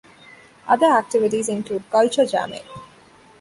[0.67, 2.63] Other activities include culture jamming.